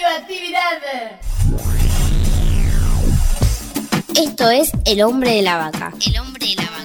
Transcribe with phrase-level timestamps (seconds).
[0.00, 1.18] radioactividad.
[4.16, 5.92] Esto es El hombre de la vaca.
[6.06, 6.77] El hombre de la vaca.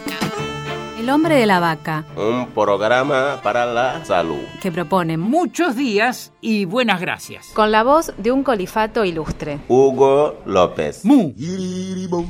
[1.03, 4.37] El hombre de la vaca, Un programa para la salud.
[4.61, 7.47] que propone Muchos días y buenas gracias.
[7.53, 9.59] Con la voz de un colifato ilustre.
[9.67, 11.03] Hugo López.
[11.03, 11.33] Mu.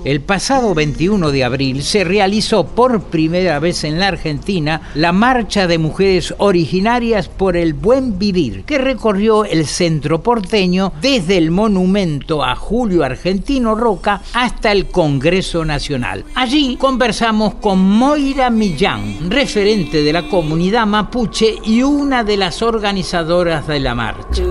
[0.05, 5.67] El pasado 21 de abril se realizó por primera vez en la Argentina la Marcha
[5.67, 12.43] de Mujeres Originarias por el Buen Vivir, que recorrió el centro porteño desde el monumento
[12.43, 16.25] a Julio Argentino Roca hasta el Congreso Nacional.
[16.33, 23.67] Allí conversamos con Moira Millán, referente de la comunidad mapuche y una de las organizadoras
[23.67, 24.41] de la marcha.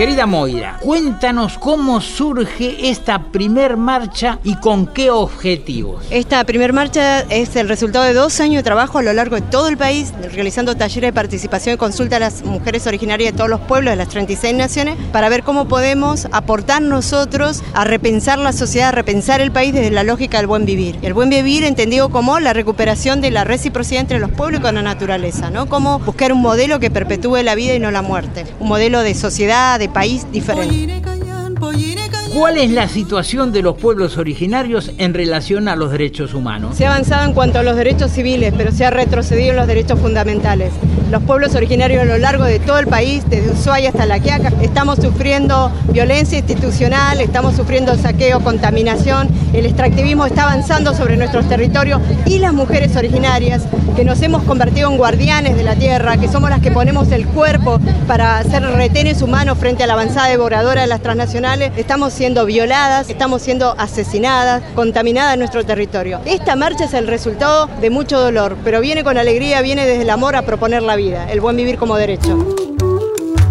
[0.00, 6.06] Querida Moira, cuéntanos cómo surge esta primer marcha y con qué objetivos.
[6.08, 9.42] Esta primer marcha es el resultado de dos años de trabajo a lo largo de
[9.42, 13.50] todo el país, realizando talleres de participación y consulta a las mujeres originarias de todos
[13.50, 18.54] los pueblos de las 36 naciones, para ver cómo podemos aportar nosotros a repensar la
[18.54, 20.98] sociedad, a repensar el país desde la lógica del buen vivir.
[21.02, 24.76] El buen vivir entendido como la recuperación de la reciprocidad entre los pueblos y con
[24.76, 25.66] la naturaleza, ¿no?
[25.66, 29.12] Como buscar un modelo que perpetúe la vida y no la muerte, un modelo de
[29.12, 31.19] sociedad, de país diferente.
[32.32, 36.76] ¿Cuál es la situación de los pueblos originarios en relación a los derechos humanos?
[36.76, 39.66] Se ha avanzado en cuanto a los derechos civiles, pero se ha retrocedido en los
[39.66, 40.72] derechos fundamentales.
[41.10, 44.52] Los pueblos originarios a lo largo de todo el país, desde Ushuaia hasta La Quiaca,
[44.62, 52.00] estamos sufriendo violencia institucional, estamos sufriendo saqueo, contaminación, el extractivismo está avanzando sobre nuestros territorios
[52.26, 53.64] y las mujeres originarias,
[53.96, 57.26] que nos hemos convertido en guardianes de la tierra, que somos las que ponemos el
[57.26, 62.44] cuerpo para hacer retenes humanos frente a la avanzada devoradora de las transnacionales, estamos siendo
[62.44, 66.20] violadas, estamos siendo asesinadas, contaminadas en nuestro territorio.
[66.26, 70.10] Esta marcha es el resultado de mucho dolor, pero viene con alegría, viene desde el
[70.10, 72.69] amor a proponer la vida, el buen vivir como derecho.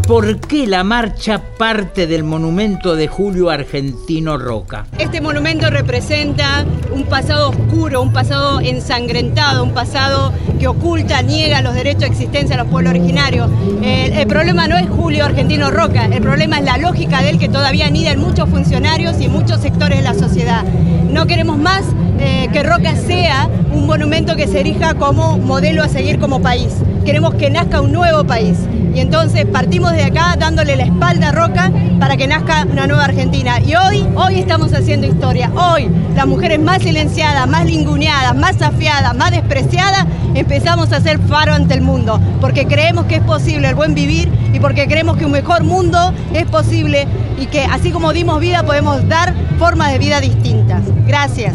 [0.09, 4.87] ¿Por qué la marcha parte del monumento de Julio Argentino Roca?
[4.97, 11.75] Este monumento representa un pasado oscuro, un pasado ensangrentado, un pasado que oculta, niega los
[11.75, 13.51] derechos de existencia de los pueblos originarios.
[13.83, 17.47] El, problema no es Julio Argentino Roca, el problema es la lógica de él que
[17.47, 20.63] todavía anida en muchos funcionarios y muchos sectores de la sociedad.
[20.63, 21.85] No queremos más
[22.19, 26.73] eh, que Roca sea un monumento que se erija como modelo a seguir como país.
[27.05, 28.57] Queremos que nazca un nuevo país.
[28.93, 33.05] Y entonces partimos de acá dándole la espalda a Roca para que nazca una nueva
[33.05, 33.59] Argentina.
[33.59, 35.51] Y hoy, hoy estamos haciendo historia.
[35.55, 41.53] Hoy, las mujeres más silenciadas, más linguneadas, más afiadas, más despreciadas, empezamos a ser faro
[41.53, 42.19] ante el mundo.
[42.41, 46.13] Porque creemos que es posible el buen vivir y porque creemos que un mejor mundo
[46.33, 47.07] es posible
[47.39, 50.81] y que así como dimos vida podemos dar formas de vida distintas.
[51.05, 51.53] Gracias.